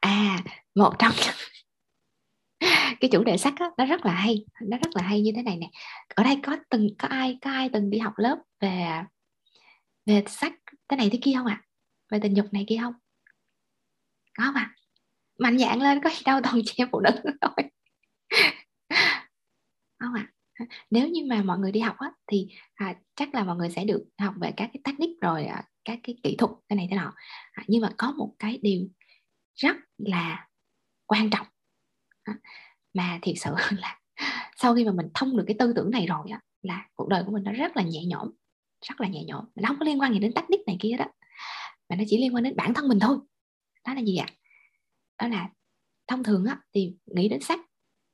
[0.00, 0.38] à
[0.74, 1.12] một trong
[3.00, 5.56] cái chủ đề sách nó rất là hay nó rất là hay như thế này
[5.56, 5.70] nè
[6.14, 9.02] ở đây có từng có ai có ai từng đi học lớp về
[10.06, 10.52] về sách
[10.88, 11.66] cái này thế kia không ạ à?
[12.10, 12.94] về tình dục này kia không
[14.38, 14.76] có không ạ à?
[15.38, 17.70] mạnh dạng lên có gì đâu toàn chị em phụ nữ thôi
[19.98, 20.66] không ạ à?
[20.90, 23.84] nếu như mà mọi người đi học á, thì à, chắc là mọi người sẽ
[23.84, 26.96] được học về các cái technique rồi à, các cái kỹ thuật cái này thế
[26.96, 27.12] nọ
[27.52, 28.88] à, nhưng mà có một cái điều
[29.58, 30.48] rất là
[31.06, 31.46] quan trọng.
[32.94, 34.00] Mà thiệt sự là
[34.56, 37.22] sau khi mà mình thông được cái tư tưởng này rồi á, là cuộc đời
[37.26, 38.30] của mình nó rất là nhẹ nhõm
[38.88, 39.44] rất là nhẹ nhõm.
[39.54, 41.04] Nó không có liên quan gì đến technique này kia đó
[41.88, 43.18] mà nó chỉ liên quan đến bản thân mình thôi.
[43.86, 44.26] Đó là gì ạ?
[45.20, 45.50] Đó là
[46.06, 47.60] thông thường á thì nghĩ đến sách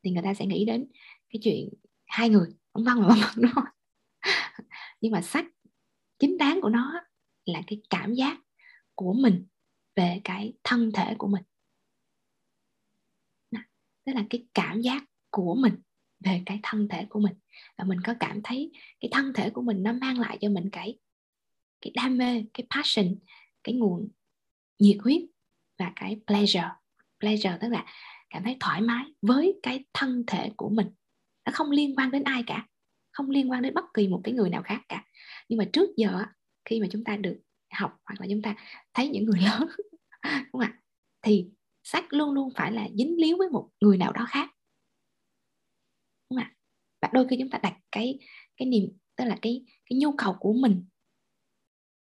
[0.04, 0.90] thì người ta sẽ nghĩ đến
[1.28, 1.68] cái chuyện
[2.06, 3.64] hai người ông văn và ông văn đúng không
[5.00, 5.44] nhưng mà sách
[6.18, 7.00] chính đáng của nó
[7.44, 8.38] là cái cảm giác
[8.94, 9.46] của mình
[9.96, 11.42] về cái thân thể của mình.
[14.06, 15.74] Đó là cái cảm giác của mình
[16.20, 17.34] về cái thân thể của mình.
[17.78, 20.70] Và mình có cảm thấy cái thân thể của mình nó mang lại cho mình
[20.70, 20.98] cái
[21.80, 23.14] cái đam mê, cái passion,
[23.64, 24.08] cái nguồn
[24.78, 25.22] nhiệt huyết
[25.78, 26.68] và cái pleasure.
[27.20, 27.86] Pleasure tức là
[28.30, 30.86] cảm thấy thoải mái với cái thân thể của mình.
[31.46, 32.66] Nó không liên quan đến ai cả,
[33.10, 35.04] không liên quan đến bất kỳ một cái người nào khác cả.
[35.48, 36.22] Nhưng mà trước giờ
[36.64, 37.40] khi mà chúng ta được
[37.74, 38.54] học hoặc là chúng ta
[38.94, 39.68] thấy những người lớn,
[40.22, 40.80] đúng không ạ?
[41.22, 41.50] Thì
[41.82, 44.50] sách luôn luôn phải là dính líu với một người nào đó khác,
[46.30, 46.54] đúng không ạ?
[47.02, 48.18] Và đôi khi chúng ta đặt cái
[48.56, 50.84] cái niềm, tức là cái cái nhu cầu của mình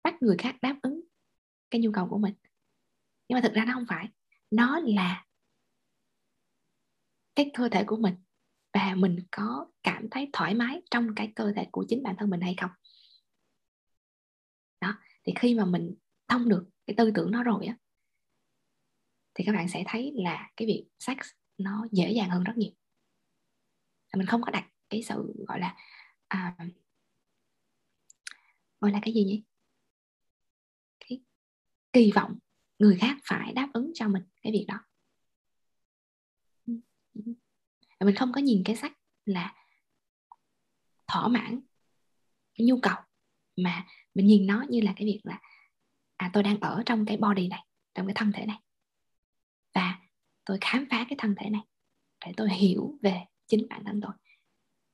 [0.02, 1.00] bắt người khác đáp ứng
[1.70, 2.34] cái nhu cầu của mình.
[3.28, 4.08] Nhưng mà thực ra nó không phải,
[4.50, 5.24] nó là
[7.34, 8.14] cái cơ thể của mình
[8.74, 12.30] và mình có cảm thấy thoải mái trong cái cơ thể của chính bản thân
[12.30, 12.70] mình hay không
[15.24, 15.94] thì khi mà mình
[16.28, 17.76] thông được cái tư tưởng đó rồi á
[19.34, 21.16] thì các bạn sẽ thấy là cái việc sex
[21.58, 22.72] nó dễ dàng hơn rất nhiều.
[24.16, 25.76] Mình không có đặt cái sự gọi là
[26.28, 26.56] à,
[28.80, 29.42] gọi là cái gì nhỉ?
[31.00, 31.20] Cái
[31.92, 32.38] kỳ vọng
[32.78, 34.80] người khác phải đáp ứng cho mình cái việc đó.
[38.00, 38.92] Mình không có nhìn cái sách
[39.24, 39.54] là
[41.06, 41.60] thỏa mãn
[42.54, 42.96] cái nhu cầu
[43.56, 45.40] mà mình nhìn nó như là cái việc là
[46.16, 47.64] à tôi đang ở trong cái body này
[47.94, 48.60] trong cái thân thể này.
[49.74, 49.98] Và
[50.44, 51.62] tôi khám phá cái thân thể này
[52.26, 54.12] để tôi hiểu về chính bản thân tôi.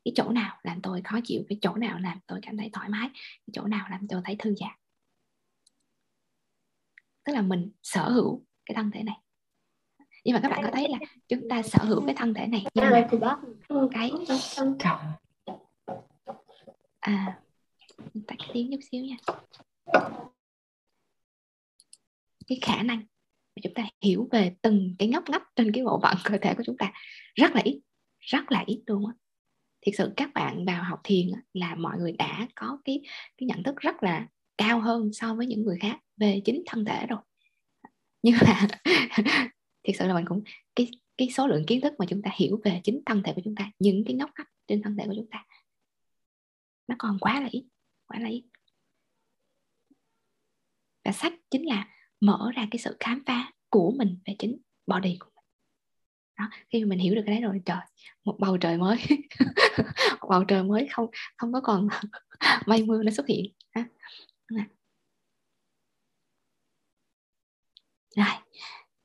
[0.04, 2.88] Cái chỗ nào làm tôi khó chịu cái chỗ nào làm tôi cảm thấy thoải
[2.88, 4.76] mái cái chỗ nào làm tôi thấy thư giãn.
[7.25, 9.16] Tức là mình sở hữu cái thân thể này.
[10.25, 10.98] Nhưng mà các bạn có thấy là
[11.28, 13.08] chúng ta sở hữu cái thân thể này nhưng mà
[13.92, 14.12] cái
[17.00, 17.41] à
[18.27, 19.16] tắt tiếng chút xíu nha.
[22.47, 22.99] Cái khả năng
[23.56, 26.55] mà chúng ta hiểu về từng cái ngóc ngách trên cái bộ phận cơ thể
[26.55, 26.93] của chúng ta,
[27.34, 27.81] rất là ít,
[28.19, 29.12] rất là ít luôn á.
[29.87, 33.00] Thực sự các bạn vào học thiền là mọi người đã có cái
[33.37, 34.27] cái nhận thức rất là
[34.59, 37.21] cao hơn so với những người khác về chính thân thể rồi.
[38.22, 38.69] Nhưng mà
[39.87, 40.43] thực sự là mình cũng,
[40.75, 43.41] cái cái số lượng kiến thức mà chúng ta hiểu về chính thân thể của
[43.44, 45.44] chúng ta, những cái ngóc ngách trên thân thể của chúng ta,
[46.88, 47.65] nó còn quá là ít
[48.10, 48.44] quá là ít
[51.04, 51.88] và sách chính là
[52.21, 55.44] mở ra cái sự khám phá của mình về chính body của mình.
[56.38, 57.81] Đó, khi mà mình hiểu được cái đấy rồi, trời,
[58.25, 58.97] một bầu trời mới.
[60.20, 61.88] Một bầu trời mới không không có còn
[62.66, 63.53] mây mưa nó xuất hiện.
[68.16, 68.26] Rồi,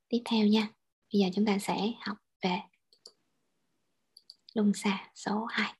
[0.08, 0.68] tiếp theo nha.
[1.14, 2.60] Bây giờ chúng ta sẽ học về
[4.54, 5.74] luân xa số 2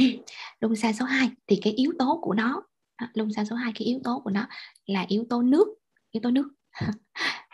[0.60, 2.62] luân xa số 2 thì cái yếu tố của nó
[2.96, 4.46] à, luân xa số 2 cái yếu tố của nó
[4.86, 5.68] là yếu tố nước
[6.10, 6.48] yếu tố nước.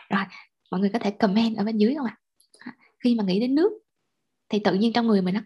[0.09, 0.23] Rồi
[0.71, 2.17] mọi người có thể comment ở bên dưới không ạ?
[2.59, 3.71] À, khi mà nghĩ đến nước
[4.49, 5.41] thì tự nhiên trong người mình nó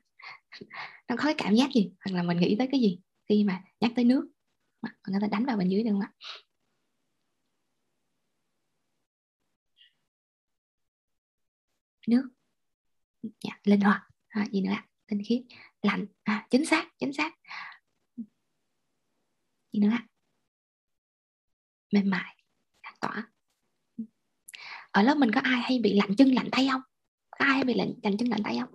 [1.09, 1.91] nó có cái cảm giác gì?
[2.05, 4.29] Hoặc là mình nghĩ tới cái gì khi mà nhắc tới nước?
[4.81, 6.11] Mình có thể đánh vào bên dưới được không ạ?
[12.07, 12.29] Nước.
[13.23, 14.01] Dạ, linh hoạt.
[14.29, 14.87] À, gì nữa ạ?
[15.11, 15.41] Tinh khiết
[15.81, 16.05] lạnh.
[16.23, 17.33] À, chính xác chính xác.
[19.73, 19.89] Gì nữa?
[19.91, 20.07] Ạ
[21.91, 22.35] mềm mại
[22.83, 23.31] lan tỏa.
[24.91, 26.81] Ở lớp mình có ai hay bị lạnh chân lạnh tay không?
[27.29, 28.73] Có ai hay bị lạnh, lạnh chân lạnh tay không?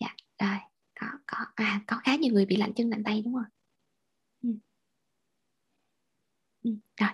[0.00, 0.58] Dạ rồi.
[1.00, 1.36] Có có.
[1.54, 3.44] À có khá nhiều người bị lạnh chân lạnh tay đúng không?
[4.42, 4.48] Ừ.
[6.62, 7.10] Ừ, rồi.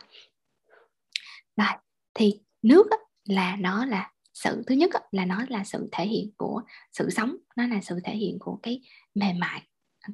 [1.57, 1.69] Rồi
[2.15, 6.31] thì nước á, là nó là sự thứ nhất là nó là sự thể hiện
[6.37, 8.81] của sự sống nó là sự thể hiện của cái
[9.15, 9.63] mềm mại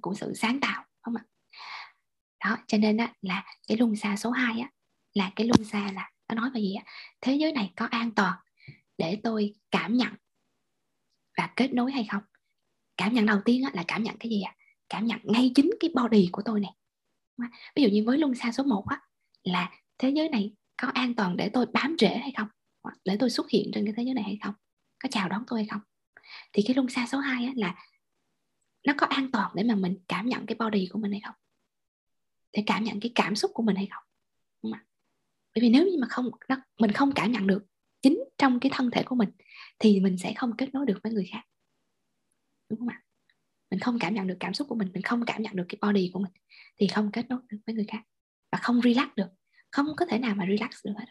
[0.01, 1.25] của sự sáng tạo không ạ?
[2.45, 4.71] Đó cho nên á, là cái luân xa số 2 á
[5.15, 6.85] là cái luân xa là nó nói về gì á?
[7.21, 8.39] Thế giới này có an toàn
[8.99, 10.13] để tôi cảm nhận
[11.37, 12.23] và kết nối hay không?
[12.97, 14.55] Cảm nhận đầu tiên á, là cảm nhận cái gì ạ?
[14.89, 16.73] Cảm nhận ngay chính cái body của tôi này.
[17.77, 19.01] Ví dụ như với luân xa số 1 á
[19.43, 22.49] là thế giới này có an toàn để tôi bám rễ hay không?
[23.05, 24.55] Để tôi xuất hiện trên cái thế giới này hay không?
[25.03, 25.81] Có chào đón tôi hay không?
[26.53, 27.75] Thì cái luân xa số 2 á, là
[28.87, 31.35] nó có an toàn để mà mình cảm nhận cái body của mình hay không?
[32.53, 34.03] Để cảm nhận cái cảm xúc của mình hay không?
[34.63, 34.89] Đúng không?
[35.55, 37.65] bởi vì nếu như mà không nó, mình không cảm nhận được
[38.03, 39.31] chính trong cái thân thể của mình
[39.79, 41.43] thì mình sẽ không kết nối được với người khác.
[42.69, 43.03] Đúng không ạ?
[43.71, 45.79] Mình không cảm nhận được cảm xúc của mình mình không cảm nhận được cái
[45.83, 46.33] body của mình
[46.77, 48.03] thì không kết nối được với người khác
[48.53, 49.29] và không relax được
[49.71, 51.07] không có thể nào mà relax được hết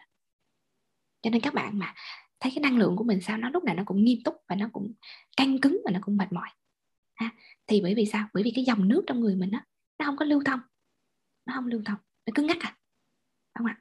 [1.22, 1.94] cho nên các bạn mà
[2.40, 4.56] thấy cái năng lượng của mình sao nó lúc nào nó cũng nghiêm túc và
[4.56, 4.92] nó cũng
[5.36, 6.48] căng cứng và nó cũng mệt mỏi.
[7.14, 7.30] Ha
[7.66, 8.28] thì bởi vì sao?
[8.34, 9.60] Bởi vì cái dòng nước trong người mình đó,
[9.98, 10.60] nó không có lưu thông.
[11.46, 12.76] Nó không lưu thông nó cứ ngắt à
[13.54, 13.78] không ạ?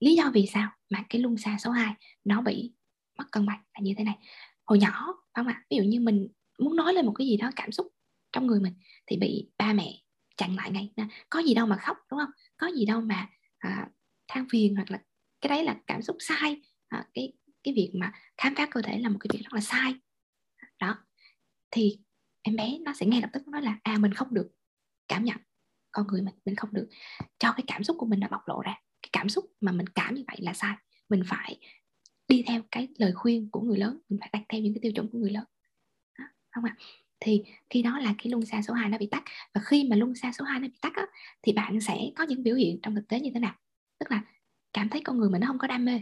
[0.00, 1.94] Lý do vì sao mà cái luân xa số 2
[2.24, 2.72] nó bị
[3.18, 4.18] mất cân bằng là như thế này.
[4.64, 5.64] Hồi nhỏ không ạ?
[5.70, 6.28] Ví dụ như mình
[6.58, 7.86] muốn nói lên một cái gì đó cảm xúc
[8.32, 8.74] trong người mình
[9.06, 10.02] thì bị ba mẹ
[10.36, 10.92] chặn lại ngay.
[11.28, 12.30] Có gì đâu mà khóc đúng không?
[12.56, 13.28] Có gì đâu mà
[13.58, 13.88] à,
[14.32, 15.02] than phiền hoặc là
[15.40, 16.60] cái đấy là cảm xúc sai.
[16.88, 17.32] À, cái
[17.62, 19.94] cái việc mà khám phá cơ thể là một cái việc rất là sai.
[20.80, 20.98] Đó.
[21.70, 21.98] Thì
[22.42, 24.50] em bé nó sẽ ngay lập tức nói là à mình không được
[25.08, 25.36] cảm nhận
[25.92, 26.88] con người mình mình không được.
[27.38, 28.74] Cho cái cảm xúc của mình nó bộc lộ ra.
[29.02, 30.76] Cái cảm xúc mà mình cảm như vậy là sai.
[31.08, 31.58] Mình phải
[32.28, 33.98] đi theo cái lời khuyên của người lớn.
[34.08, 35.44] Mình phải đặt theo những cái tiêu chuẩn của người lớn.
[36.18, 36.76] Đó, không ạ?
[36.78, 36.84] À?
[37.24, 39.24] thì khi đó là cái luân xa số 2 nó bị tắt.
[39.54, 41.06] Và khi mà luân xa số 2 nó bị tắt á,
[41.42, 43.54] thì bạn sẽ có những biểu hiện trong thực tế như thế nào?
[44.02, 44.22] Tức là
[44.72, 46.00] cảm thấy con người mình nó không có đam mê.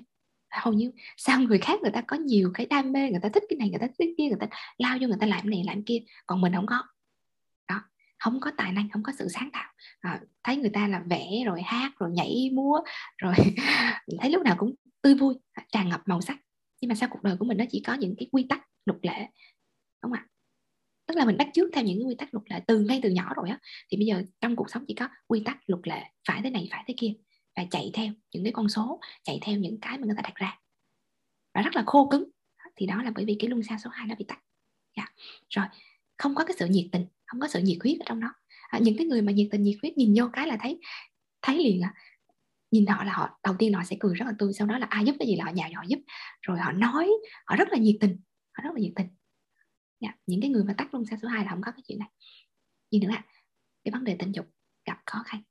[0.50, 3.42] Hầu như sao người khác người ta có nhiều cái đam mê người ta thích
[3.48, 4.46] cái này người ta thích cái kia người ta
[4.78, 6.82] lao vô người ta làm này làm kia còn mình không có.
[7.68, 7.82] Đó
[8.18, 9.72] không có tài năng không có sự sáng tạo.
[10.00, 12.80] À, thấy người ta là vẽ rồi hát rồi nhảy múa
[13.18, 13.34] rồi
[14.20, 15.34] thấy lúc nào cũng tươi vui
[15.72, 16.36] tràn ngập màu sắc.
[16.80, 18.98] Nhưng mà sao cuộc đời của mình nó chỉ có những cái quy tắc luật
[19.02, 19.18] lệ?
[20.02, 20.26] Đúng không ạ?
[21.06, 23.10] Tức là mình bắt chước theo những cái quy tắc luật lệ từ ngay từ
[23.10, 23.58] nhỏ rồi á.
[23.90, 26.68] Thì bây giờ trong cuộc sống chỉ có quy tắc luật lệ phải thế này
[26.70, 27.12] phải thế kia
[27.56, 30.34] và chạy theo những cái con số chạy theo những cái mà người ta đặt
[30.34, 30.58] ra.
[31.54, 32.30] Và rất là khô cứng.
[32.76, 34.38] Thì đó là bởi vì cái luân xa số 2 nó bị tắt.
[34.96, 35.06] Dạ.
[35.48, 35.66] rồi
[36.18, 38.34] không có cái sự nhiệt tình không có sự nhiệt huyết ở trong đó
[38.68, 40.80] à, những cái người mà nhiệt tình nhiệt huyết nhìn vô cái là thấy
[41.42, 41.94] thấy liền à.
[42.70, 44.86] Nhìn họ là họ đầu tiên họ sẽ cười rất là tươi sau đó là
[44.90, 45.98] ai giúp cái gì là họ nhào họ giúp.
[46.42, 47.10] Rồi họ nói
[47.46, 48.20] họ rất là nhiệt tình
[48.52, 49.06] họ rất là nhiệt tình.
[50.00, 50.08] Dạ.
[50.26, 52.08] những cái người mà tắt luân xa số 2 là không có cái chuyện này.
[52.90, 53.30] Gì nữa ạ à?
[53.84, 54.46] cái vấn đề tình dục
[54.84, 55.42] gặp khó khăn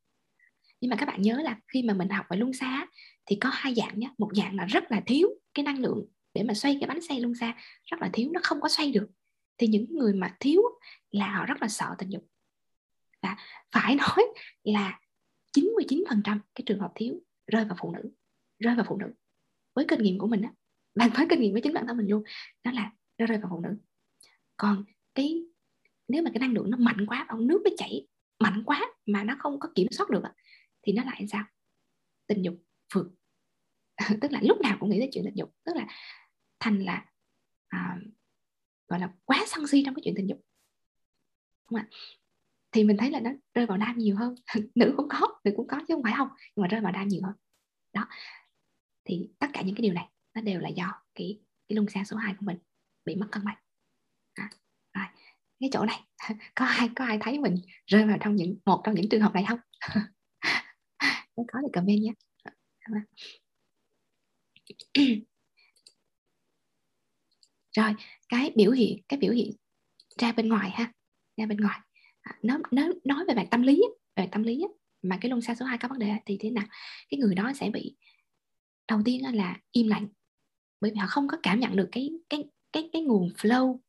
[0.81, 2.87] nhưng mà các bạn nhớ là khi mà mình học về luân xa
[3.25, 6.43] thì có hai dạng nhé một dạng là rất là thiếu cái năng lượng để
[6.43, 7.55] mà xoay cái bánh xe luân xa,
[7.85, 9.09] rất là thiếu, nó không có xoay được.
[9.57, 10.61] Thì những người mà thiếu
[11.11, 12.27] là họ rất là sợ tình dục.
[13.21, 13.37] Và
[13.71, 14.33] phải nói
[14.63, 14.99] là
[15.57, 18.09] 99% cái trường hợp thiếu rơi vào phụ nữ,
[18.59, 19.13] rơi vào phụ nữ.
[19.75, 20.53] Với kinh nghiệm của mình á,
[20.95, 22.23] bạn với kinh nghiệm với chính bản thân mình luôn,
[22.63, 23.69] đó là nó rơi vào phụ nữ.
[24.57, 24.83] Còn
[25.15, 25.43] cái,
[26.07, 28.07] nếu mà cái năng lượng nó mạnh quá ông nước nó chảy
[28.39, 30.23] mạnh quá mà nó không có kiểm soát được
[30.89, 31.45] thì nó lại sao
[32.27, 32.55] tình dục
[32.93, 33.11] phượt
[34.21, 35.55] tức là lúc nào cũng nghĩ tới chuyện tình dục.
[35.65, 35.87] Tức là
[36.59, 37.05] thành là
[37.67, 37.97] à,
[38.87, 40.41] gọi là quá sân si trong cái chuyện tình dục.
[41.65, 41.87] Không ạ?
[42.71, 44.35] Thì mình thấy là nó rơi vào nam nhiều hơn.
[44.75, 47.07] Nữ cũng có nữ cũng có chứ không phải không nhưng mà rơi vào nam
[47.07, 47.35] nhiều hơn.
[47.93, 48.07] Đó.
[49.05, 52.03] Thì tất cả những cái điều này nó đều là do cái cái luân xa
[52.03, 52.57] số 2 của mình
[53.05, 53.57] bị mất cân bằng.
[54.33, 54.49] À,
[54.93, 55.05] rồi
[55.59, 56.03] cái chỗ này
[56.55, 57.55] có ai có ai thấy mình
[57.85, 59.59] rơi vào trong những một trong những trường hợp này không?
[61.47, 62.11] Có thì comment nhé.
[62.45, 62.51] Dạ
[62.91, 63.03] vâng.
[67.77, 67.93] Rồi,
[68.29, 69.51] cái biểu hiện, cái biểu hiện
[70.17, 70.93] ra bên ngoài ha,
[71.37, 71.79] ra bên ngoài.
[72.21, 73.81] À, nó nó nói về mặt tâm lý
[74.15, 74.63] về tâm lý
[75.01, 76.65] mà cái luân xa số 2 có vấn đề thì thế nào?
[77.09, 77.95] Cái người đó sẽ bị,
[78.87, 80.07] đầu tiên là im lặng,
[80.81, 83.79] bởi vì họ không có cảm nhận được cái cái cái cái nguồn flow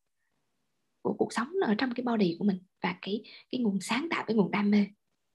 [1.02, 4.24] của cuộc sống ở trong cái body của mình và cái cái nguồn sáng tạo,
[4.26, 4.86] cái nguồn đam mê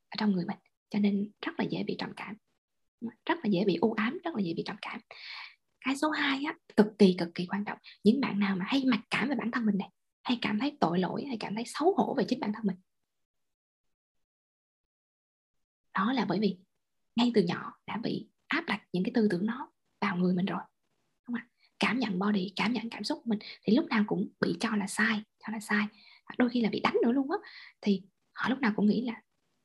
[0.10, 0.58] ở trong người mình
[0.90, 2.36] cho nên rất là dễ bị trầm cảm.
[3.26, 5.00] Rất là dễ bị u ám, rất là dễ bị trầm cảm.
[5.86, 7.78] Cái số 2 á, cực kỳ cực kỳ quan trọng.
[8.04, 9.90] Những bạn nào mà hay mặc cảm về bản thân mình này,
[10.24, 12.78] hay cảm thấy tội lỗi, hay cảm thấy xấu hổ về chính bản thân mình.
[15.94, 16.58] Đó là bởi vì
[17.16, 20.46] ngay từ nhỏ đã bị áp đặt những cái tư tưởng nó vào người mình
[20.46, 20.60] rồi,
[21.28, 21.48] đúng không ạ?
[21.80, 24.76] Cảm nhận body, cảm nhận cảm xúc của mình thì lúc nào cũng bị cho
[24.76, 25.88] là sai, cho là sai.
[26.38, 27.38] Đôi khi là bị đánh nữa luôn á.
[27.82, 29.22] Thì họ lúc nào cũng nghĩ là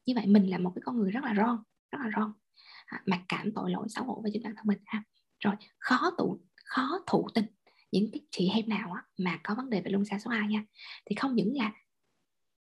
[0.06, 2.32] như vậy mình là một cái con người rất là ron rất là ron.
[2.86, 4.78] À, mặc cảm tội lỗi xấu hổ với chính bản thân mình.
[4.86, 5.02] Ha
[5.40, 7.44] rồi khó tụ khó thụ tình.
[7.92, 10.48] Những cái chị em nào á, mà có vấn đề về luân xa số 2
[10.48, 10.64] nha
[11.06, 11.72] thì không những là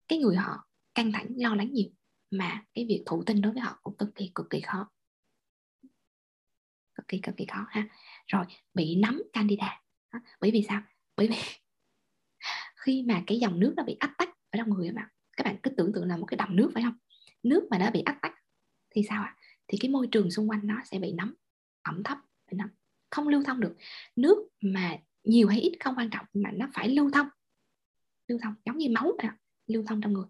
[0.09, 1.89] cái người họ căng thẳng lo lắng nhiều
[2.31, 4.91] mà cái việc thụ tinh đối với họ cũng cực kỳ cực kỳ khó.
[6.95, 7.89] Cực kỳ cực kỳ khó ha.
[8.27, 9.83] Rồi bị nấm candida.
[10.41, 10.83] Bởi vì sao?
[11.17, 11.37] Bởi vì
[12.77, 15.45] khi mà cái dòng nước nó bị ách tắc ở trong người các bạn các
[15.45, 16.95] bạn cứ tưởng tượng là một cái đầm nước phải không?
[17.49, 18.33] Nước mà nó bị ách tắc
[18.91, 19.37] thì sao ạ?
[19.37, 19.39] À?
[19.69, 21.35] thì cái môi trường xung quanh nó sẽ bị nấm
[21.83, 22.19] ẩm thấp
[22.51, 22.69] bị nấm
[23.11, 23.77] không lưu thông được.
[24.17, 27.27] Nước mà nhiều hay ít không quan trọng mà nó phải lưu thông.
[28.29, 29.31] Lưu thông giống như máu vậy
[29.67, 30.27] lưu thông trong người.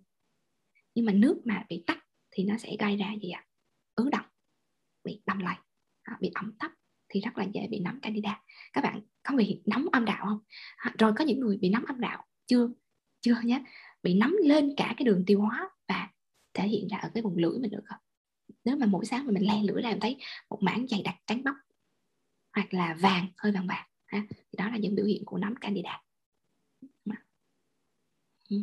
[0.94, 1.98] Nhưng mà nước mà bị tắc
[2.30, 3.44] thì nó sẽ gây ra gì ạ?
[3.46, 3.48] À?
[3.94, 4.26] ứ động
[5.04, 5.58] bị đầm lại
[6.02, 6.70] à, bị ẩm thấp
[7.08, 8.42] thì rất là dễ bị nấm candida.
[8.72, 10.40] Các bạn có bị nấm âm đạo không?
[10.76, 12.68] À, rồi có những người bị nấm âm đạo chưa?
[13.20, 13.64] Chưa nhé.
[14.02, 15.70] Bị nấm lên cả cái đường tiêu hóa
[16.56, 17.98] thể hiện ra ở cái vùng lưỡi mình được không?
[18.64, 20.16] Nếu mà mỗi sáng mà mình len lưỡi ra mình thấy
[20.50, 21.54] một mảng dày đặc trắng bóc
[22.52, 25.56] hoặc là vàng, hơi vàng vàng ha, thì đó là những biểu hiện của nấm
[25.56, 26.02] candida.
[28.48, 28.56] Ừ.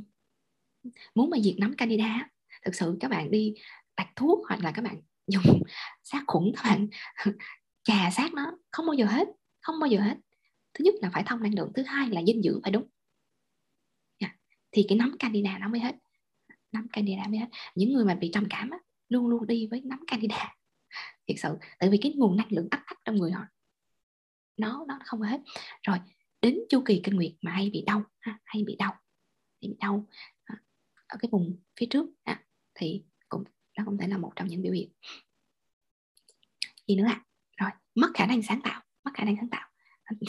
[1.15, 2.29] Muốn mà diệt nấm candida
[2.65, 3.53] thực sự các bạn đi
[3.97, 5.43] đặt thuốc hoặc là các bạn dùng
[6.03, 6.87] sát khuẩn, các bạn
[7.83, 9.27] chà sát nó, không bao giờ hết,
[9.61, 10.17] không bao giờ hết.
[10.73, 12.87] Thứ nhất là phải thông năng lượng, thứ hai là dinh dưỡng phải đúng.
[14.19, 14.35] Dạ.
[14.71, 15.95] Thì cái nấm candida nó mới hết
[16.73, 18.77] nấm candida mới hết những người mà bị trầm cảm á,
[19.09, 20.55] luôn luôn đi với nấm candida
[21.27, 23.43] thiệt sự tại vì cái nguồn năng lượng áp thấp trong người họ
[24.57, 25.41] nó nó không hết.
[25.83, 25.97] Rồi
[26.41, 28.91] đến chu kỳ kinh nguyệt mà hay bị đau ha, hay bị đau
[29.61, 30.07] hay bị đau
[30.43, 30.55] à,
[31.07, 32.43] ở cái vùng phía trước ha,
[32.75, 33.43] thì cũng
[33.77, 34.89] nó cũng thể là một trong những biểu hiện.
[36.87, 37.23] Gì nữa ạ?
[37.25, 37.25] À?
[37.57, 39.69] rồi mất khả năng sáng tạo mất khả năng sáng tạo.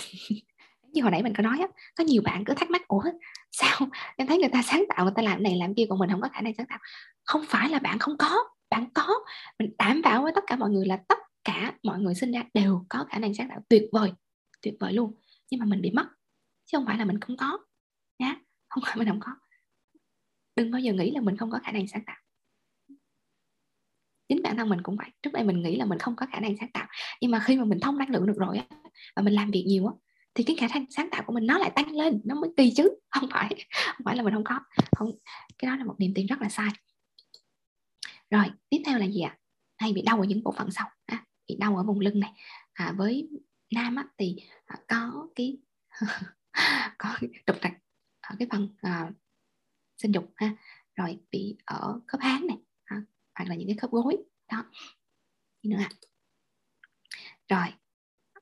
[0.95, 3.03] như hồi nãy mình có nói á, có nhiều bạn cứ thắc mắc, ủa,
[3.53, 3.79] sao?
[4.17, 6.21] Em thấy người ta sáng tạo, người ta làm này làm kia, còn mình không
[6.21, 6.79] có khả năng sáng tạo.
[7.25, 8.39] Không phải là bạn không có,
[8.71, 9.09] bạn có.
[9.59, 12.43] Mình đảm bảo với tất cả mọi người là tất cả mọi người sinh ra
[12.55, 13.61] đều có khả năng sáng tạo.
[13.69, 14.13] Tuyệt vời
[14.65, 15.15] tuyệt vời luôn.
[15.51, 16.07] Nhưng mà mình bị mất,
[16.65, 17.59] chứ không phải là mình không có.
[18.19, 18.37] Nhá,
[18.69, 19.33] không phải mình không có.
[20.57, 22.17] Đừng bao giờ nghĩ là mình không có khả năng sáng tạo.
[24.29, 25.09] Chính bản thân mình cũng vậy.
[25.23, 26.87] Trước đây mình nghĩ là mình không có khả năng sáng tạo.
[27.21, 28.65] Nhưng mà khi mà mình thông năng lượng được rồi á,
[29.17, 29.93] và mình làm việc nhiều á
[30.35, 32.73] thì cái khả năng sáng tạo của mình nó lại tăng lên nó mới kỳ
[32.77, 33.49] chứ không phải
[33.87, 34.61] không phải là mình không có
[34.97, 35.11] không
[35.59, 36.69] cái đó là một niềm tin rất là sai.
[38.31, 39.39] Rồi tiếp theo là gì ạ?
[39.77, 40.91] Hay bị đau ở những bộ phận sau.
[41.07, 42.33] À, bị đau ở vùng lưng này.
[42.73, 43.29] À, với
[43.75, 45.59] nam á, thì à, có cái
[46.99, 47.73] có trục trặc
[48.21, 49.11] ở cái phần à,
[49.99, 50.57] sinh dục ha.
[50.95, 53.03] Rồi bị ở khớp háng này à,
[53.35, 54.17] hoặc là những cái khớp gối
[54.53, 54.65] đó.
[55.63, 55.91] Gì nữa à.
[57.49, 57.75] rồi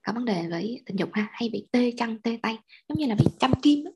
[0.02, 3.06] có vấn đề với tình dục ha hay bị tê chân tê tay giống như
[3.06, 3.90] là bị chăm kim đó.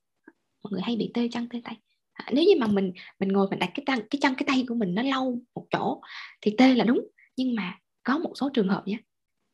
[0.63, 1.77] mọi người hay bị tê chân tê tay.
[2.13, 4.65] À, nếu như mà mình mình ngồi mình đặt cái chân cái chân cái tay
[4.69, 6.01] của mình nó lâu một chỗ
[6.41, 8.99] thì tê là đúng nhưng mà có một số trường hợp nhé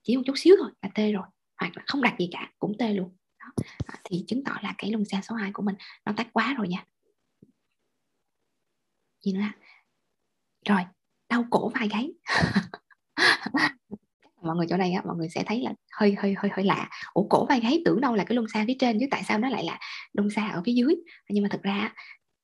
[0.03, 1.25] chỉ một chút xíu thôi là tê rồi
[1.61, 3.17] hoặc là không đặt gì cả cũng tê luôn.
[3.41, 3.47] Đó.
[3.87, 6.55] À, thì chứng tỏ là cái lung xa số 2 của mình nó tắt quá
[6.59, 6.85] rồi nha.
[9.25, 9.41] Gì nữa
[10.69, 10.81] rồi
[11.29, 12.13] đau cổ vai gáy.
[14.45, 16.89] mọi người chỗ này á mọi người sẽ thấy là hơi hơi hơi hơi lạ.
[17.13, 19.39] Ủa cổ vai gáy tưởng đâu là cái lông xa phía trên chứ tại sao
[19.39, 19.79] nó lại là
[20.13, 20.95] lông xa ở phía dưới?
[21.29, 21.95] Nhưng mà thực ra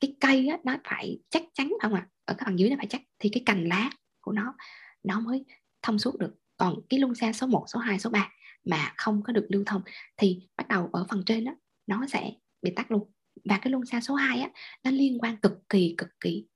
[0.01, 2.09] cái cây á, nó phải chắc chắn không ạ à?
[2.25, 3.91] ở cái phần dưới nó phải chắc thì cái cành lá
[4.21, 4.55] của nó
[5.03, 5.45] nó mới
[5.83, 6.35] thông suốt được.
[6.57, 8.31] Còn cái lông xa số 1, số 2, số 3
[8.65, 9.83] mà không có được lưu thông
[10.17, 11.53] thì bắt đầu ở phần trên đó
[11.87, 13.11] nó sẽ bị tắt luôn.
[13.45, 14.51] Và cái lông xa số 2 á
[14.85, 16.47] nó liên quan cực kỳ cực kỳ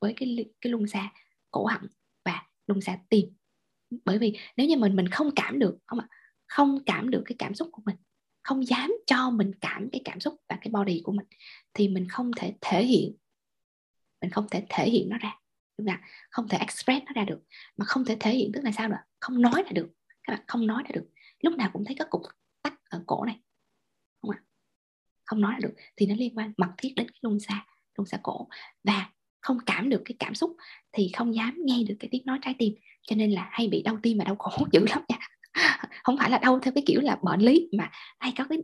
[0.00, 1.12] với cái cái lông xa
[1.50, 1.86] cổ họng
[2.24, 3.26] và lông xa tim
[4.04, 6.08] bởi vì nếu như mình mình không cảm được không ạ,
[6.46, 7.96] không cảm được cái cảm xúc của mình,
[8.42, 11.26] không dám cho mình cảm cái cảm xúc và cái body của mình,
[11.74, 13.12] thì mình không thể thể hiện,
[14.20, 15.40] mình không thể thể hiện nó ra,
[15.78, 16.00] đúng không?
[16.30, 17.40] không thể express nó ra được,
[17.76, 18.96] mà không thể thể hiện tức là sao nữa?
[19.20, 19.88] Không nói ra được,
[20.22, 21.08] các bạn không nói ra được.
[21.40, 22.22] Lúc nào cũng thấy các cục
[22.62, 23.40] tắc ở cổ này
[24.22, 24.42] không ạ?
[25.24, 27.66] Không nói ra được, thì nó liên quan mật thiết đến cái lung xa
[27.98, 28.48] lung xa cổ.
[28.84, 29.10] Và
[29.42, 30.56] không cảm được cái cảm xúc
[30.92, 32.74] thì không dám nghe được cái tiếng nói trái tim.
[33.02, 35.18] Cho nên là hay bị đau tim mà đau cổ dữ lắm nha.
[36.04, 38.58] Không phải là đau theo cái kiểu là bệnh lý mà hay có cái,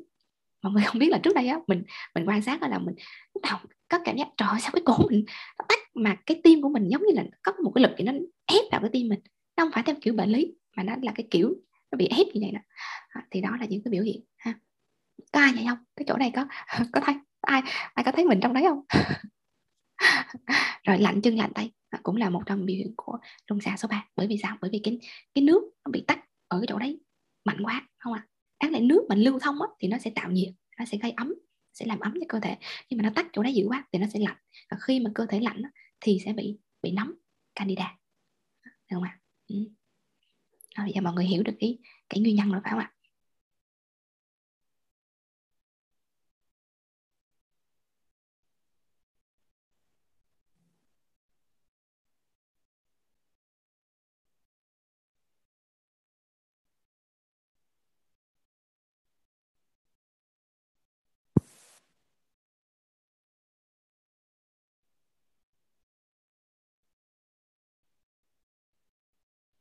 [0.63, 1.83] mọi người không biết là trước đây á, mình
[2.15, 2.95] mình quan sát là mình,
[3.35, 5.25] lúc nào có cảm giác, trời sao cái cổ mình
[5.59, 8.05] nó tắt mà cái tim của mình giống như là có một cái lực gì
[8.05, 8.13] nó
[8.47, 9.21] ép vào cái tim mình.
[9.57, 11.55] Nó không phải theo kiểu bệnh lý mà nó là cái kiểu
[11.93, 12.61] nó bị ép như vậy đó.
[13.09, 14.55] À, thì đó là những cái biểu hiện, ha.
[15.33, 15.79] Có ai vậy không?
[15.97, 16.47] Cái chỗ này có
[16.93, 17.63] có thấy, ai
[17.95, 18.81] ai có thấy mình trong đấy không?
[20.85, 23.77] rồi lạnh chân lạnh tay à, cũng là một trong biểu hiện của rung xạ
[23.79, 24.99] số 3 bởi vì sao bởi vì cái
[25.35, 27.01] cái nước nó bị tắt ở cái chỗ đấy
[27.45, 28.29] mạnh quá không ạ à?
[28.63, 31.11] đáng lẽ nước mình lưu thông á, thì nó sẽ tạo nhiệt nó sẽ gây
[31.11, 31.35] ấm
[31.73, 32.57] sẽ làm ấm cho cơ thể
[32.91, 34.37] nhưng mà nó tắt chỗ đấy dữ quá thì nó sẽ lạnh
[34.71, 37.13] và khi mà cơ thể lạnh á, thì sẽ bị bị nóng
[37.55, 37.97] candida
[38.65, 39.21] được không ạ à?
[39.49, 39.57] ừ.
[40.77, 41.79] rồi giờ mọi người hiểu được cái
[42.09, 42.93] cái nguyên nhân rồi phải không ạ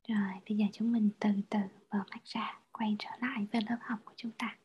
[0.08, 1.60] rồi bây giờ chúng mình từ từ
[1.92, 4.58] mở mắt ra quay trở lại với lớp học của chúng ta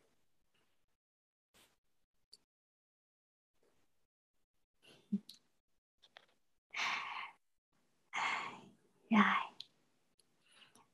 [9.09, 9.21] rồi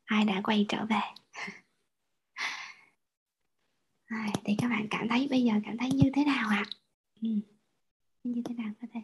[0.05, 1.01] ai đã quay trở về
[4.07, 6.69] rồi, thì các bạn cảm thấy bây giờ cảm thấy như thế nào ạ à?
[7.21, 7.29] ừ.
[8.23, 8.99] như thế nào có thể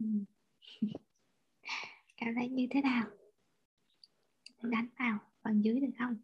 [0.00, 0.06] Ừ.
[2.16, 3.06] cảm thấy như thế nào?
[4.62, 6.16] Đánh vào phần dưới được không?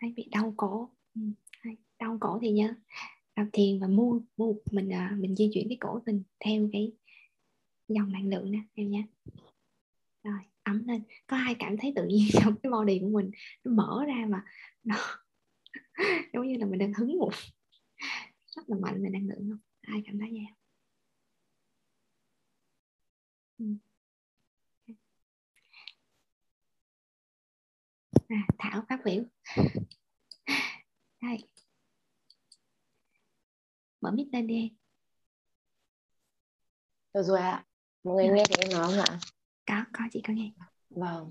[0.00, 0.88] Thấy bị đau cổ.
[1.14, 1.20] Ừ,
[1.98, 2.74] đau cổ thì nhớ.
[3.34, 6.92] Tập thiền và mua mua mình à, mình di chuyển cái cổ mình theo cái
[7.88, 9.06] dòng năng lượng nè, em nhé.
[10.22, 13.30] Rồi ấm lên có ai cảm thấy tự nhiên trong cái body của mình
[13.64, 14.44] nó mở ra mà
[14.84, 14.96] nó
[16.32, 17.32] giống như là mình đang hứng một
[18.46, 20.58] rất là mạnh về năng lượng không ai cảm thấy vậy không?
[23.58, 23.64] Ừ.
[28.28, 29.24] à, thảo phát biểu.
[31.22, 31.38] Đây.
[34.00, 34.72] Mở mic lên đi
[37.14, 37.64] được rồi ạ.
[38.04, 39.18] Mọi người nghe thấy em nói không ạ?
[39.68, 40.50] Có có chị có nghe.
[40.90, 41.30] Vâng.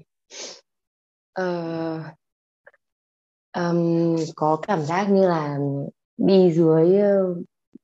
[1.33, 2.13] Ờ,
[3.57, 5.57] um, có cảm giác như là
[6.17, 7.01] đi dưới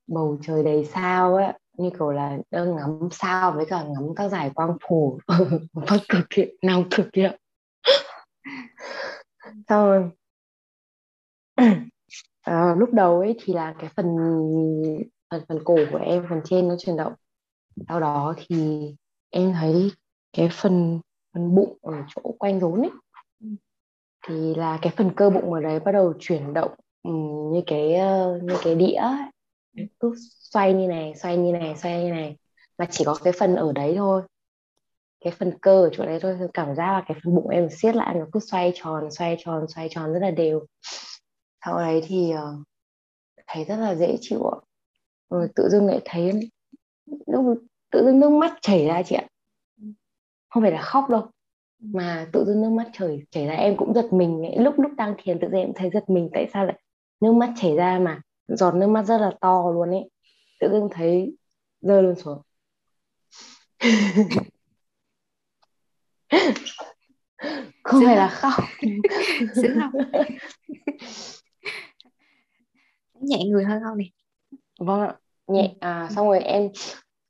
[0.08, 4.28] bầu trời đầy sao ấy như kiểu là đang ngắm sao với cả ngắm các
[4.30, 5.18] giải quang phổ
[5.74, 7.32] bắc cực kia nam cực kia
[9.70, 10.10] xong rồi
[12.42, 14.06] à, lúc đầu ấy thì là cái phần
[15.32, 17.14] phần phần cổ của em phần trên nó chuyển động.
[17.88, 18.82] Sau đó thì
[19.30, 19.92] em thấy
[20.34, 21.00] cái phần
[21.34, 22.92] phần bụng ở chỗ quanh rốn ấy.
[24.28, 26.72] Thì là cái phần cơ bụng ở đấy bắt đầu chuyển động
[27.04, 29.88] um, như cái uh, như cái đĩa ấy.
[30.00, 32.38] cứ xoay như này xoay như này xoay như này.
[32.78, 34.22] Mà chỉ có cái phần ở đấy thôi.
[35.24, 36.38] Cái phần cơ ở chỗ đấy thôi.
[36.54, 39.66] Cảm giác là cái phần bụng em siết lại nó cứ xoay tròn xoay tròn
[39.68, 40.66] xoay tròn rất là đều.
[41.66, 42.68] Sau đấy thì uh,
[43.48, 44.58] thấy rất là dễ chịu ạ.
[45.30, 46.50] Rồi tự dưng lại thấy
[47.28, 47.58] lúc
[47.92, 49.28] tự dưng nước mắt chảy ra chị ạ
[50.54, 51.28] không phải là khóc đâu
[51.80, 53.54] mà tự dưng nước mắt chảy chảy ra.
[53.54, 54.58] Em cũng giật mình ấy.
[54.58, 56.80] lúc lúc đang thiền tự dưng em thấy giật mình tại sao lại
[57.22, 60.10] nước mắt chảy ra mà giọt nước mắt rất là to luôn ấy.
[60.60, 61.36] Tự dưng thấy
[61.82, 62.42] rơi luôn xuống.
[67.84, 68.54] Không phải là khóc.
[69.56, 70.02] Sướng không
[73.22, 74.06] nhẹ người hơn không nè
[74.80, 75.16] vâng ạ.
[75.48, 76.70] Nhẹ à xong rồi em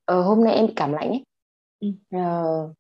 [0.05, 1.23] ờ, hôm nay em bị cảm lạnh ấy.
[1.79, 1.87] Ừ.
[2.11, 2.73] ờ,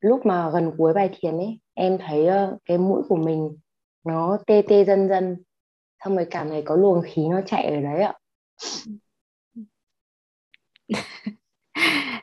[0.00, 3.58] lúc mà gần cuối bài thiền ấy em thấy uh, cái mũi của mình
[4.04, 5.36] nó tê tê dần dần
[6.04, 8.14] xong rồi cảm thấy có luồng khí nó chạy ở đấy ạ.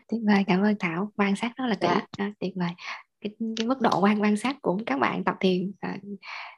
[0.08, 1.12] Tuyệt vời cảm ơn thảo.
[1.16, 1.88] Quan sát rất là kỹ.
[1.88, 2.08] Dạ.
[2.18, 2.70] à, tuyệt vời.
[3.22, 5.98] Cái, cái mức độ quan quan sát của các bạn tập thiền à,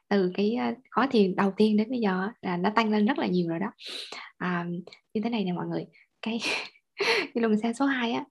[0.10, 3.20] từ cái à, khó thiền đầu tiên đến bây giờ là nó tăng lên rất
[3.20, 3.72] là nhiều rồi đó.
[4.38, 4.66] À,
[5.14, 5.86] như thế này nè mọi người.
[6.22, 6.40] Cái
[6.98, 8.26] cái luồng xa số 2 á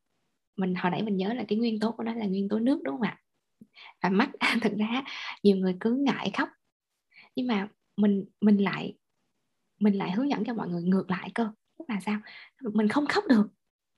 [0.57, 2.81] mình, hồi nãy mình nhớ là cái nguyên tố của nó là nguyên tố nước,
[2.85, 3.19] đúng không ạ?
[4.03, 4.31] Và mắt,
[4.63, 5.03] thực ra
[5.43, 6.49] nhiều người cứ ngại khóc.
[7.37, 8.95] Nhưng mà mình mình lại
[9.81, 11.49] mình lại hướng dẫn cho mọi người ngược lại cơ.
[11.79, 12.19] Tức là sao?
[12.63, 13.49] Mình không khóc được.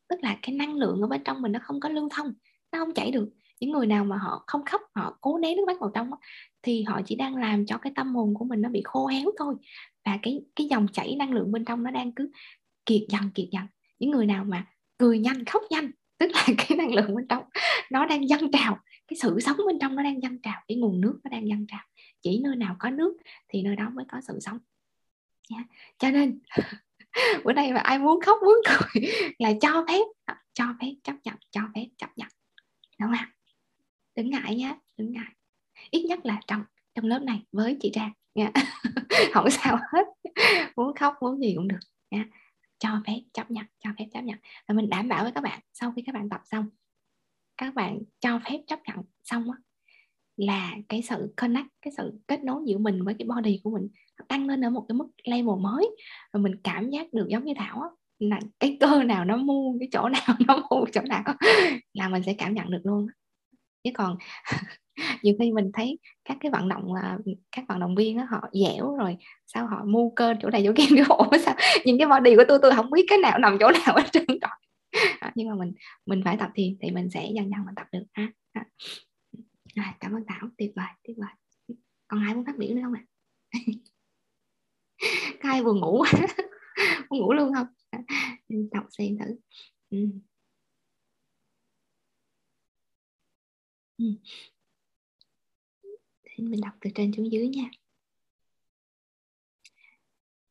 [0.09, 2.35] Tức là cái năng lượng ở bên trong mình nó không có lưu thông,
[2.73, 3.29] nó không chảy được.
[3.61, 6.11] Những người nào mà họ không khóc, họ cố nén nước mắt vào trong
[6.63, 9.25] thì họ chỉ đang làm cho cái tâm hồn của mình nó bị khô héo
[9.39, 9.55] thôi.
[10.05, 12.31] Và cái cái dòng chảy năng lượng bên trong nó đang cứ
[12.87, 13.63] kiệt dần kiệt dần.
[13.99, 14.67] Những người nào mà
[14.99, 17.45] cười nhanh, khóc nhanh tức là cái năng lượng bên trong
[17.91, 18.79] nó đang dâng trào,
[19.09, 21.67] cái sự sống bên trong nó đang dâng trào, cái nguồn nước nó đang dâng
[21.69, 21.85] trào.
[22.23, 23.17] Chỉ nơi nào có nước
[23.49, 24.59] thì nơi đó mới có sự sống.
[25.51, 25.67] Yeah.
[25.99, 26.41] cho nên,
[27.45, 29.03] bữa nay mà ai muốn khóc, muốn cười
[29.39, 32.29] là cho phép cho phép, chấp nhận, cho phép, chấp nhận.
[33.01, 33.33] Đúng không ạ?
[34.17, 35.33] Đừng ngại nhé đừng ngại.
[35.91, 38.13] Ít nhất là trong trong lớp này với chị Trang.
[38.35, 38.51] Nha.
[39.33, 40.07] Không sao hết.
[40.77, 41.79] Muốn khóc, muốn gì cũng được.
[42.11, 42.25] Nha
[42.79, 44.39] cho phép chấp nhận, cho phép chấp nhận.
[44.69, 46.67] Và mình đảm bảo với các bạn, sau khi các bạn tập xong,
[47.57, 49.59] các bạn cho phép chấp nhận xong á,
[50.37, 53.89] là cái sự connect, cái sự kết nối giữa mình với cái body của mình
[54.29, 55.97] tăng lên ở một cái mức level mới.
[56.33, 57.89] Và mình cảm giác được giống như thảo á,
[58.19, 61.25] là cái cơ nào nó mu, cái chỗ nào nó mu chỗ nào
[61.95, 63.07] là mình sẽ cảm nhận được luôn
[63.85, 64.17] chứ còn
[65.23, 67.19] nhiều khi mình thấy các cái vận động là
[67.53, 70.73] các vận động viên đó, họ dẻo rồi sao họ mu cơ chỗ này chỗ
[70.77, 73.57] kia cái ổ sao nhìn cái body của tôi tôi không biết cái nào nằm
[73.61, 74.51] chỗ nào hết trơn rồi.
[75.21, 75.73] À, nhưng mà mình
[76.07, 78.05] mình phải tập thiền thì mình sẽ dần dần mình tập được.
[78.13, 78.65] Ha à,
[79.75, 79.97] à.
[80.01, 80.49] cảm ơn thảo.
[80.59, 81.77] Tuyệt vời tuyệt vời.
[82.09, 83.05] Còn ai muốn phát biểu nữa không ạ?
[83.51, 83.59] À?
[85.43, 86.05] có ai buồn ngủ
[87.11, 87.67] muốn ngủ luôn không?
[87.91, 87.99] À,
[88.73, 89.37] đọc xem thử.
[89.91, 89.99] Ừ.
[93.99, 94.05] Ừ.
[96.25, 97.71] Thì mình đọc từ trên xuống dưới nha.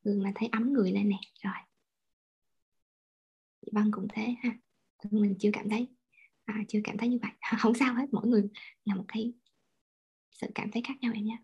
[0.05, 1.19] Thường là thấy ấm người lên nè.
[1.43, 1.53] Rồi.
[3.61, 4.57] Chị văn cũng thế ha.
[5.11, 5.87] Mình chưa cảm thấy
[6.45, 7.31] à, chưa cảm thấy như vậy.
[7.59, 8.49] Không sao hết mỗi người
[8.85, 9.33] là một cái
[10.31, 11.37] sự cảm thấy khác nhau em nhé.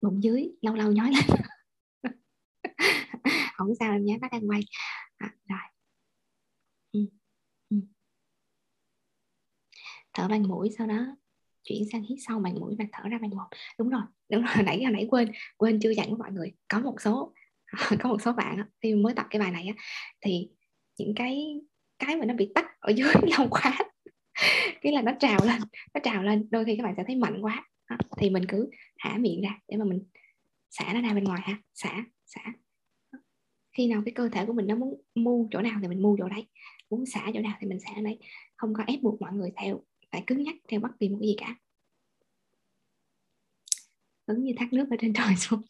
[0.00, 1.40] Bụng dưới lâu lâu nhói lên.
[3.54, 4.60] Không sao em nhé nó đang quay.
[5.16, 5.58] À, rồi
[6.92, 7.00] ừ.
[7.70, 7.76] Ừ
[10.14, 11.16] thở bằng mũi sau đó,
[11.64, 13.48] chuyển sang hít sâu bằng mũi và thở ra bằng một.
[13.78, 16.52] Đúng rồi đúng rồi, nãy nãy quên quên chưa dặn với mọi người.
[16.68, 17.34] Có một số,
[18.00, 19.72] có một số bạn khi mới tập cái bài này
[20.20, 20.48] thì
[20.98, 21.60] những cái
[21.98, 23.78] cái mà nó bị tắt ở dưới lòng quá
[24.80, 25.60] cái là nó trào lên,
[25.94, 26.48] nó trào lên.
[26.50, 27.68] Đôi khi các bạn sẽ thấy mạnh quá
[28.18, 30.04] thì mình cứ thả miệng ra để mà mình
[30.70, 32.40] xả nó ra bên ngoài ha, xả xả.
[33.76, 36.16] Khi nào cái cơ thể của mình nó muốn mu chỗ nào thì mình mu
[36.18, 36.46] chỗ đấy,
[36.90, 38.18] muốn xả chỗ nào thì mình xả đấy.
[38.56, 41.28] Không có ép buộc mọi người theo phải cứng nhắc theo bất kỳ một cái
[41.28, 41.56] gì cả.
[44.26, 45.62] Cứng như thác nước ở trên trời xuống.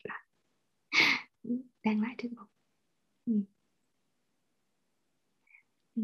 [1.83, 2.47] Đang lại trước bụng
[3.27, 3.33] ừ.
[5.95, 6.03] Ừ.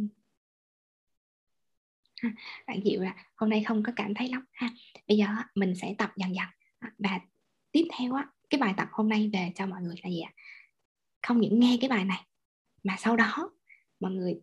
[2.22, 2.32] Ha,
[2.66, 4.70] bạn Diệu là hôm nay không có cảm thấy lắm ha.
[5.06, 6.46] Bây giờ mình sẽ tập dần dần.
[6.78, 7.20] À, và
[7.72, 10.32] tiếp theo á cái bài tập hôm nay về cho mọi người là gì ạ?
[11.22, 12.24] Không những nghe cái bài này
[12.82, 13.50] mà sau đó
[14.00, 14.40] mọi người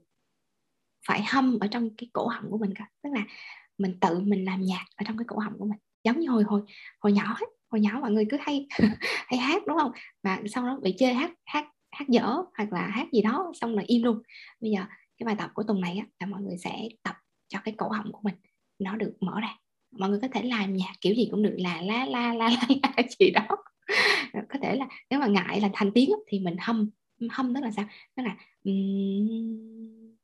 [1.08, 3.25] phải hâm ở trong cái cổ họng của mình cả tức là
[3.77, 6.43] mình tự mình làm nhạc ở trong cái cổ họng của mình giống như hồi
[6.43, 6.61] hồi
[6.99, 7.47] hồi nhỏ ấy.
[7.69, 8.67] hồi nhỏ mọi người cứ hay
[9.27, 9.91] hay hát đúng không?
[10.23, 13.75] Và sau đó bị chơi hát hát hát dở hoặc là hát gì đó xong
[13.75, 14.21] rồi im luôn.
[14.61, 14.79] Bây giờ
[15.17, 17.15] cái bài tập của tuần này á, là mọi người sẽ tập
[17.47, 18.35] cho cái cổ họng của mình
[18.79, 19.57] nó được mở ra.
[19.91, 22.67] Mọi người có thể làm nhạc kiểu gì cũng được là la la la la,
[22.83, 23.47] la gì đó.
[24.49, 26.89] Có thể là nếu mà ngại là thành tiếng thì mình hâm
[27.29, 27.85] hâm tức là sao?
[28.15, 30.15] Tức là um,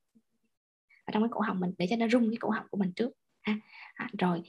[1.06, 2.92] ở trong cái cổ họng mình để cho nó rung cái cổ họng của mình
[2.96, 3.12] trước
[3.42, 3.58] ha.
[3.94, 4.42] À, rồi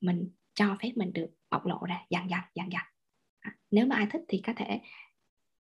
[0.00, 2.82] mình cho phép mình được bộc lộ ra dần dần dần dần.
[3.40, 4.80] À, nếu mà ai thích thì có thể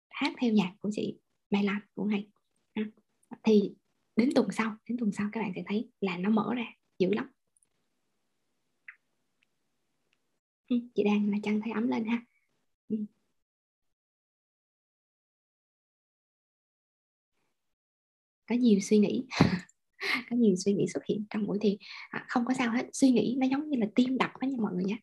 [0.09, 2.27] hát theo nhạc của chị Mai Lan cũng hay.
[2.73, 2.83] À,
[3.43, 3.75] thì
[4.15, 6.65] đến tuần sau đến tuần sau các bạn sẽ thấy là nó mở ra
[6.99, 7.31] dữ lắm.
[10.67, 12.25] Ừ, chị đang là chân thấy ấm lên ha.
[12.89, 12.97] Ừ.
[18.47, 19.25] có nhiều suy nghĩ.
[20.29, 21.75] có nhiều suy nghĩ xuất hiện trong buổi thiền
[22.09, 22.85] à, không có sao hết.
[22.93, 24.97] Suy nghĩ nó giống như là tim đập đó nha mọi người nhé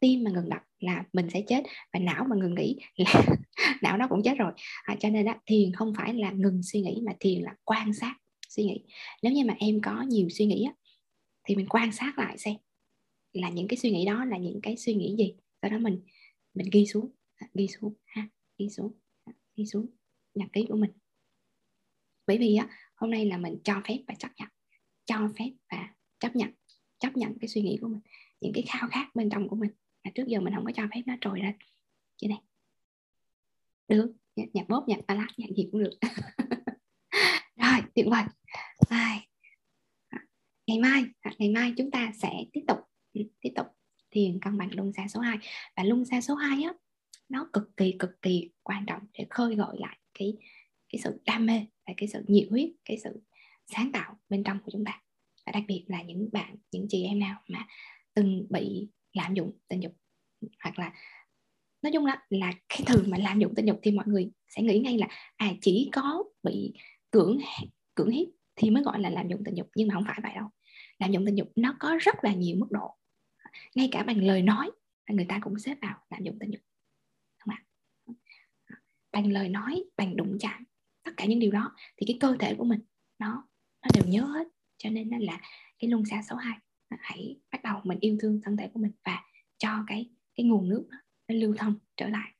[0.00, 3.24] tim mà ngừng đập là mình sẽ chết và não mà ngừng nghĩ là
[3.82, 4.52] não nó cũng chết rồi.
[4.82, 7.94] À, cho nên đó thiền không phải là ngừng suy nghĩ mà thiền là quan
[7.94, 8.16] sát
[8.48, 8.84] suy nghĩ.
[9.22, 10.72] Nếu như mà em có nhiều suy nghĩ á,
[11.44, 12.54] thì mình quan sát lại xem
[13.32, 15.34] là những cái suy nghĩ đó là những cái suy nghĩ gì.
[15.62, 16.00] Sau đó mình
[16.54, 17.10] mình ghi xuống.
[17.36, 18.92] À, ghi xuống ha ghi xuống
[19.24, 19.86] à, ghi xuống
[20.34, 20.90] nhật ký của mình.
[22.26, 24.48] Bởi vì á hôm nay là mình cho phép và chấp nhận.
[25.04, 26.50] Cho phép và chấp nhận.
[26.98, 28.00] Chấp nhận cái suy nghĩ của mình,
[28.40, 29.70] những cái khao khát bên trong của mình.
[30.04, 31.54] Mà trước giờ mình không có cho phép nó trồi lên.
[32.22, 32.42] Như này.
[33.88, 34.12] Được.
[34.36, 35.98] Nhạc bóp, nhạc ballad, nhạc gì cũng được.
[37.56, 38.22] Rồi, tuyệt vời.
[38.88, 39.28] Ai.
[40.08, 40.26] À,
[40.66, 42.78] ngày mai à, ngày mai chúng ta sẽ tiếp tục.
[43.12, 43.66] Ừ, tiếp tục.
[44.10, 45.38] Thiền cân bằng luân xa số 2
[45.76, 46.72] và luân xa số 2 á,
[47.28, 50.36] nó cực kỳ cực kỳ quan trọng để khơi gọi lại cái
[50.88, 53.22] cái sự đam mê và cái sự nhiệt huyết, cái sự
[53.66, 55.02] sáng tạo bên trong của chúng ta.
[55.46, 57.66] Và đặc biệt là những bạn, những chị em nào mà
[58.14, 59.96] từng bị lạm dụng tình dục,
[60.60, 60.92] hoặc là
[61.82, 64.62] nói chung là là cái từ mà lạm dụng tình dục thì mọi người sẽ
[64.62, 66.72] nghĩ ngay là à chỉ có bị
[67.10, 67.38] cưỡng
[67.94, 69.68] cưỡng hiếp thì mới gọi là lạm dụng tình dục.
[69.76, 70.48] Nhưng mà không phải vậy đâu.
[70.98, 72.96] Lạm dụng tình dục nó có rất là nhiều mức độ.
[73.74, 74.70] Ngay cả bằng lời nói,
[75.08, 76.62] người ta cũng xếp vào lạm dụng tình dục.
[77.38, 77.62] Không ạ?
[79.12, 80.64] Bằng lời nói, bằng đụng chạm
[81.06, 82.80] tất cả những điều đó, thì cái cơ thể của mình,
[83.18, 83.48] nó
[83.82, 84.48] nó đều nhớ hết.
[84.78, 85.40] Cho nên là
[85.78, 86.58] cái luân xa số 2
[87.00, 89.22] hãy bắt đầu mình yêu thương thân thể của mình và
[89.58, 90.88] cho cái cái nguồn nước
[91.28, 92.32] nó lưu thông trở lại,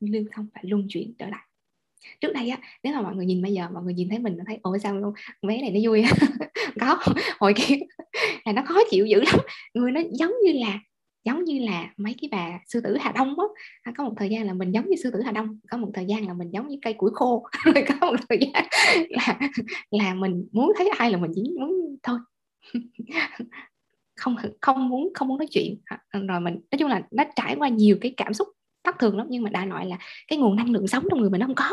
[0.00, 1.46] lưu thông và luân chuyển trở lại.
[2.20, 4.38] Trước đây á, nếu mà mọi người nhìn bây giờ, mọi người nhìn thấy mình
[4.46, 6.04] thấy, ôi, sao luôn bé này nó vui
[6.80, 6.98] có,
[7.38, 7.76] hồi kia
[8.44, 9.40] là nó khó chịu dữ lắm.
[9.74, 10.80] Người nó giống như là
[11.24, 13.44] giống như là mấy cái bà sư tử Hà Đông á.
[13.82, 15.90] À, có một thời gian là mình giống như sư tử Hà Đông, có một
[15.94, 17.46] thời gian là mình giống như cây củi khô.
[17.64, 18.64] Rồi có một thời gian
[19.10, 19.38] là
[19.90, 22.18] là mình muốn thấy ai là mình chỉ muốn thôi.
[24.16, 25.76] Không không muốn không muốn nói chuyện.
[25.84, 28.48] À, rồi mình, nói chung là nó trải qua nhiều cái cảm xúc
[28.84, 31.30] thất thường lắm, nhưng mà đại loại là cái nguồn năng lượng sống trong người
[31.30, 31.70] mình nó không có,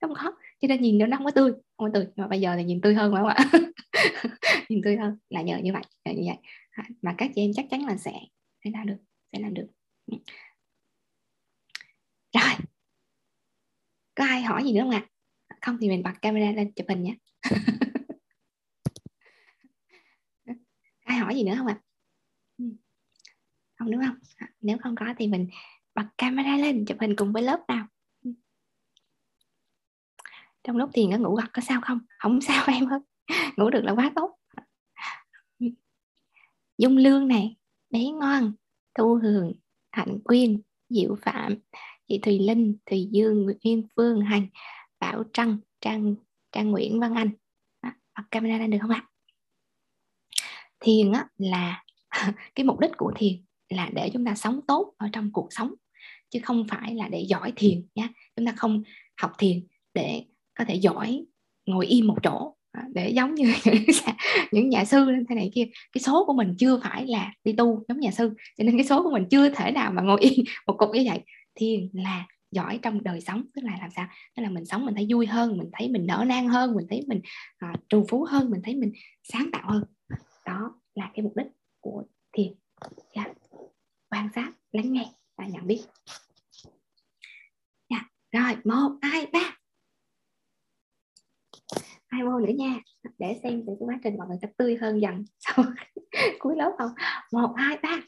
[0.00, 0.32] nó không có.
[0.60, 2.06] Cho nên nhìn nó không có tươi, không có tươi.
[2.16, 3.36] Mà bây giờ thì nhìn tươi hơn phải không ạ?
[4.68, 6.36] Nhìn tươi hơn, là nhờ như vậy, nhờ như vậy.
[6.70, 8.12] À, mà các chị em chắc chắn là sẽ
[8.64, 8.98] sẽ làm được
[9.32, 9.66] sẽ làm được.
[12.32, 12.52] Rồi.
[14.14, 15.08] Có ai hỏi gì nữa không ạ?
[15.48, 15.56] À?
[15.62, 17.16] không thì mình bật camera lên chụp hình nhé.
[21.04, 21.80] Ai hỏi gì nữa không ạ?
[21.80, 21.84] À?
[23.74, 24.16] không đúng không?
[24.36, 25.48] À, nếu không có thì mình
[25.94, 27.86] bật camera lên chụp hình cùng với lớp nào?
[30.64, 31.98] Trong lúc thiền nó ngủ gật có sao không?
[32.18, 33.00] Không sao em ơi.
[33.56, 34.38] Ngủ được là quá tốt.
[36.78, 37.56] Dung lương này
[37.92, 38.52] bé ngoan
[38.98, 39.52] thu hường
[39.90, 41.54] hạnh quyên diệu phạm.
[42.08, 44.46] Chị thùy linh thùy dương nguyễn phương hành
[45.00, 46.14] bảo trăng trang
[46.52, 47.30] trang nguyễn văn anh.
[47.82, 49.08] Bật camera lên được không ạ?
[50.80, 51.84] Thiền á, là
[52.54, 53.32] cái mục đích của thiền
[53.68, 55.74] là để chúng ta sống tốt ở trong cuộc sống
[56.30, 58.82] chứ không phải là để giỏi thiền nhé chúng ta không
[59.16, 60.24] học thiền để
[60.54, 61.24] có thể giỏi
[61.66, 62.56] ngồi im một chỗ.
[62.72, 63.54] Ờ, để giống như
[64.52, 67.84] những nhà sư thế này kia cái số của mình chưa phải là đi tu
[67.88, 70.44] giống nhà sư cho nên cái số của mình chưa thể nào mà ngồi yên
[70.66, 71.20] một cục như vậy
[71.54, 74.94] thiền là giỏi trong đời sống tức là làm sao tức là mình sống mình
[74.94, 77.20] thấy vui hơn mình thấy mình nở nang hơn mình thấy mình
[77.58, 79.84] à, trù phú hơn mình thấy mình sáng tạo hơn
[80.46, 81.46] đó là cái mục đích
[81.80, 82.54] của thiền
[83.12, 83.28] yeah.
[83.52, 83.58] Dạ.
[84.10, 85.04] quan sát lắng nghe
[85.36, 85.82] và nhận biết
[87.88, 88.06] yeah.
[88.32, 88.40] Dạ.
[88.40, 89.56] rồi một hai ba
[92.12, 92.80] hai môn nữa nha.
[93.18, 95.64] Để xem thì cái quá trình mọi người sẽ tươi hơn dần sau
[96.38, 96.90] cuối lớp không?
[97.32, 98.00] Một, hai, ba.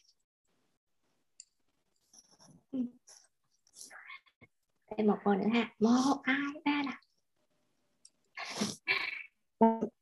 [4.97, 5.75] Thêm một môn nữa ha.
[5.79, 7.01] Một, hai, ba là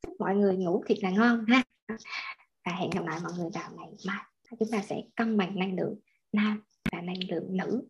[0.03, 1.63] chúc mọi người ngủ thiệt là ngon ha.
[2.65, 4.25] Và hẹn gặp lại mọi người vào ngày mai.
[4.61, 6.01] Chúng ta sẽ cân bằng năng lượng
[6.33, 6.63] nam
[6.93, 7.89] và năng lượng nữ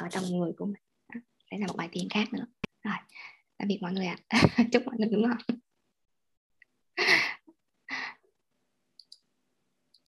[0.00, 0.82] ở trong người của mình.
[1.14, 1.20] Đó.
[1.50, 2.46] sẽ là một bài thiền khác nữa.
[2.84, 2.96] Rồi
[3.60, 4.40] tạm biệt mọi người ạ à.
[4.72, 5.36] chúc mọi người ngủ ngon